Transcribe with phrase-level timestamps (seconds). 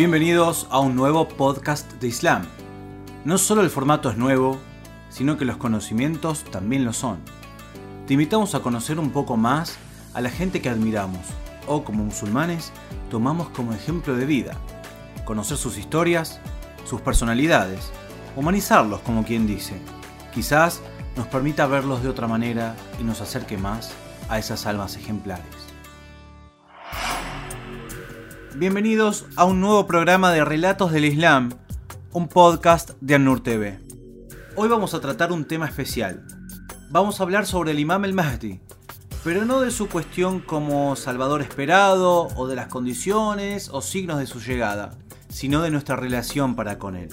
[0.00, 2.46] Bienvenidos a un nuevo podcast de Islam.
[3.26, 4.58] No solo el formato es nuevo,
[5.10, 7.18] sino que los conocimientos también lo son.
[8.06, 9.76] Te invitamos a conocer un poco más
[10.14, 11.20] a la gente que admiramos
[11.66, 12.72] o como musulmanes
[13.10, 14.56] tomamos como ejemplo de vida.
[15.26, 16.40] Conocer sus historias,
[16.86, 17.90] sus personalidades,
[18.36, 19.74] humanizarlos como quien dice.
[20.32, 20.80] Quizás
[21.14, 23.92] nos permita verlos de otra manera y nos acerque más
[24.30, 25.44] a esas almas ejemplares.
[28.56, 31.50] Bienvenidos a un nuevo programa de Relatos del Islam,
[32.12, 33.78] un podcast de Anur TV.
[34.56, 36.26] Hoy vamos a tratar un tema especial.
[36.90, 38.60] Vamos a hablar sobre el Imam el Mahdi,
[39.22, 44.26] pero no de su cuestión como Salvador esperado o de las condiciones o signos de
[44.26, 44.90] su llegada,
[45.28, 47.08] sino de nuestra relación para con él.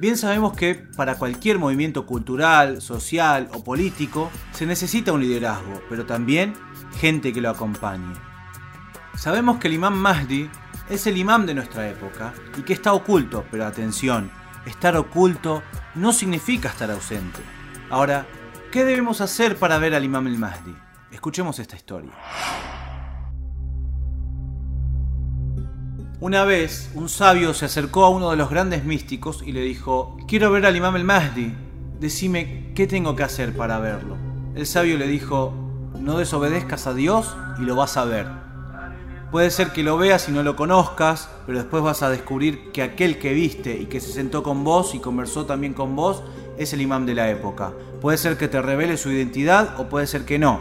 [0.00, 6.04] Bien sabemos que para cualquier movimiento cultural, social o político se necesita un liderazgo, pero
[6.04, 6.54] también
[6.98, 8.33] gente que lo acompañe.
[9.16, 10.50] Sabemos que el imam Mahdi
[10.90, 14.30] es el imam de nuestra época y que está oculto, pero atención,
[14.66, 15.62] estar oculto
[15.94, 17.40] no significa estar ausente.
[17.90, 18.26] Ahora,
[18.72, 20.74] ¿qué debemos hacer para ver al imam el Mahdi?
[21.12, 22.10] Escuchemos esta historia.
[26.20, 30.16] Una vez, un sabio se acercó a uno de los grandes místicos y le dijo,
[30.26, 31.54] quiero ver al imam el Mahdi,
[32.00, 34.16] decime qué tengo que hacer para verlo.
[34.56, 35.54] El sabio le dijo,
[35.98, 38.43] no desobedezcas a Dios y lo vas a ver.
[39.34, 42.82] Puede ser que lo veas y no lo conozcas, pero después vas a descubrir que
[42.82, 46.22] aquel que viste y que se sentó con vos y conversó también con vos
[46.56, 47.72] es el imam de la época.
[48.00, 50.60] Puede ser que te revele su identidad o puede ser que no.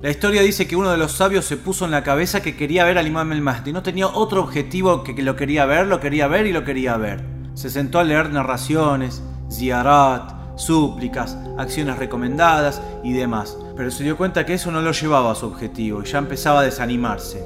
[0.00, 2.86] La historia dice que uno de los sabios se puso en la cabeza que quería
[2.86, 3.74] ver al imam el Mahdi.
[3.74, 6.96] No tenía otro objetivo que que lo quería ver, lo quería ver y lo quería
[6.96, 7.22] ver.
[7.52, 14.44] Se sentó a leer narraciones, ziyarat, súplicas, acciones recomendadas y demás, pero se dio cuenta
[14.44, 17.44] que eso no lo llevaba a su objetivo y ya empezaba a desanimarse.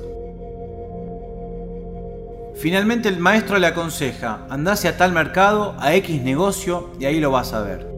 [2.56, 7.30] Finalmente el maestro le aconseja, andase a tal mercado, a X negocio y ahí lo
[7.30, 7.90] vas a ver.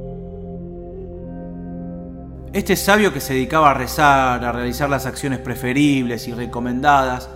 [2.53, 7.29] Este sabio que se dedicaba a rezar, a realizar las acciones preferibles y recomendadas,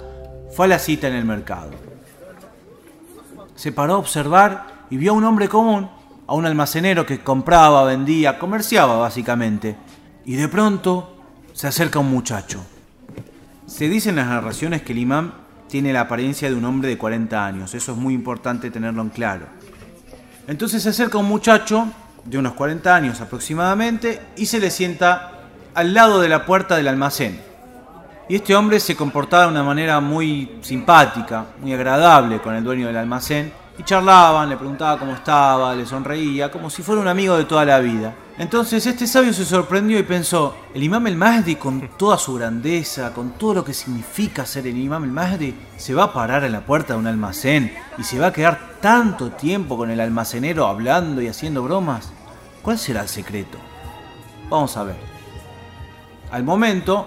[0.50, 1.70] fue a la cita en el mercado.
[3.56, 5.97] Se paró a observar y vio a un hombre común
[6.28, 9.76] a un almacenero que compraba, vendía, comerciaba básicamente.
[10.26, 11.16] Y de pronto
[11.54, 12.64] se acerca un muchacho.
[13.66, 15.32] Se dice en las narraciones que el imán
[15.68, 19.08] tiene la apariencia de un hombre de 40 años, eso es muy importante tenerlo en
[19.08, 19.46] claro.
[20.46, 21.88] Entonces se acerca un muchacho
[22.24, 25.32] de unos 40 años aproximadamente y se le sienta
[25.74, 27.40] al lado de la puerta del almacén.
[28.28, 32.86] Y este hombre se comportaba de una manera muy simpática, muy agradable con el dueño
[32.86, 37.36] del almacén y charlaban, le preguntaba cómo estaba, le sonreía, como si fuera un amigo
[37.36, 38.12] de toda la vida.
[38.36, 43.14] Entonces este sabio se sorprendió y pensó, el imam el Mahdi con toda su grandeza,
[43.14, 46.52] con todo lo que significa ser el imam el Mahdi, se va a parar en
[46.52, 50.66] la puerta de un almacén y se va a quedar tanto tiempo con el almacenero
[50.66, 52.12] hablando y haciendo bromas.
[52.62, 53.58] ¿Cuál será el secreto?
[54.50, 54.96] Vamos a ver.
[56.32, 57.06] Al momento,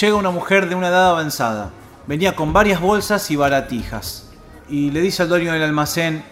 [0.00, 1.70] llega una mujer de una edad avanzada.
[2.08, 4.27] Venía con varias bolsas y baratijas
[4.70, 6.22] y le dice al dueño del almacén,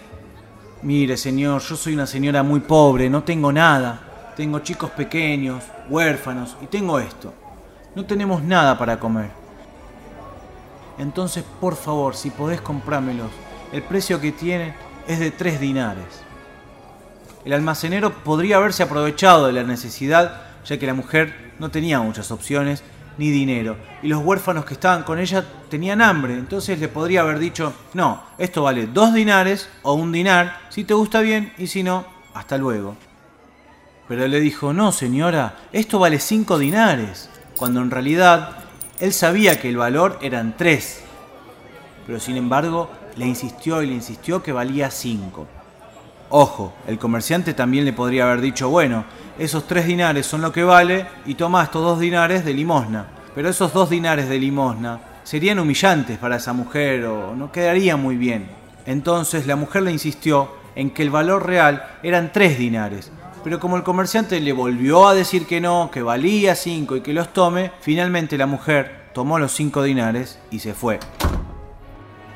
[0.83, 6.57] mire señor, yo soy una señora muy pobre, no tengo nada, tengo chicos pequeños, huérfanos
[6.61, 7.33] y tengo esto.
[7.95, 9.31] No tenemos nada para comer.
[10.99, 13.31] Entonces, por favor, si podés comprármelos,
[13.73, 14.75] el precio que tiene
[15.09, 16.05] es de tres dinares.
[17.45, 22.31] El almacenero podría haberse aprovechado de la necesidad, ya que la mujer no tenía muchas
[22.31, 22.83] opciones
[23.19, 23.77] ni dinero.
[24.03, 26.34] Y los huérfanos que estaban con ella tenían hambre.
[26.34, 30.94] Entonces le podría haber dicho, no, esto vale dos dinares o un dinar, si te
[30.94, 32.04] gusta bien y si no,
[32.34, 32.97] hasta luego.
[34.09, 37.28] Pero le dijo, no señora, esto vale cinco dinares.
[37.56, 38.59] Cuando en realidad
[39.00, 41.03] él sabía que el valor eran tres.
[42.06, 45.47] Pero sin embargo le insistió y le insistió que valía cinco.
[46.31, 49.05] Ojo, el comerciante también le podría haber dicho, bueno,
[49.39, 53.07] esos tres dinares son lo que vale y toma estos dos dinares de limosna.
[53.34, 58.17] Pero esos dos dinares de limosna serían humillantes para esa mujer o no quedaría muy
[58.17, 58.49] bien.
[58.87, 63.11] Entonces la mujer le insistió en que el valor real eran tres dinares.
[63.45, 67.13] Pero como el comerciante le volvió a decir que no, que valía cinco y que
[67.13, 70.99] los tome, finalmente la mujer tomó los cinco dinares y se fue.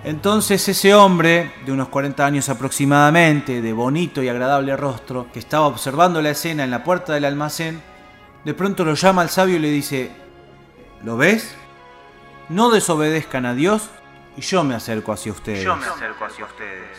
[0.03, 5.67] Entonces ese hombre, de unos 40 años aproximadamente, de bonito y agradable rostro, que estaba
[5.67, 7.83] observando la escena en la puerta del almacén,
[8.45, 10.11] de pronto lo llama al sabio y le dice,
[11.05, 11.55] ¿lo ves?
[12.49, 13.91] No desobedezcan a Dios
[14.39, 15.65] y yo me acerco hacia ustedes.
[15.65, 16.97] Yo me acerco hacia ustedes.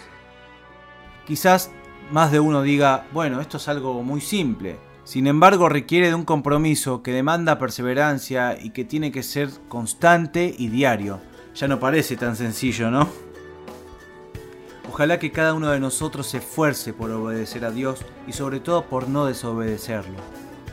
[1.25, 1.71] Quizás
[2.11, 4.77] más de uno diga, bueno, esto es algo muy simple.
[5.05, 10.53] Sin embargo, requiere de un compromiso que demanda perseverancia y que tiene que ser constante
[10.55, 11.19] y diario
[11.55, 13.09] ya no parece tan sencillo, ¿no?
[14.89, 18.85] Ojalá que cada uno de nosotros se esfuerce por obedecer a Dios y sobre todo
[18.85, 20.17] por no desobedecerlo,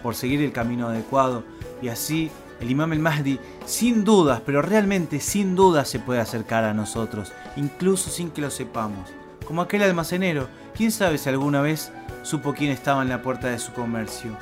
[0.02, 1.44] por seguir el camino adecuado
[1.80, 2.30] y así
[2.60, 7.32] el imam el Mahdi sin dudas, pero realmente sin dudas se puede acercar a nosotros,
[7.56, 9.08] incluso sin que lo sepamos.
[9.46, 11.92] Como aquel almacenero, quién sabe si alguna vez
[12.22, 14.36] supo quién estaba en la puerta de su comercio.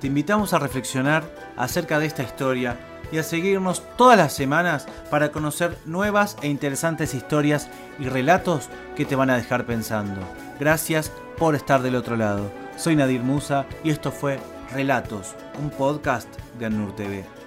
[0.00, 1.24] Te invitamos a reflexionar
[1.56, 2.78] acerca de esta historia
[3.12, 7.68] y a seguirnos todas las semanas para conocer nuevas e interesantes historias
[7.98, 10.20] y relatos que te van a dejar pensando.
[10.58, 12.50] Gracias por estar del otro lado.
[12.76, 14.38] Soy Nadir Musa y esto fue
[14.72, 16.28] Relatos, un podcast
[16.58, 17.37] de Anur TV.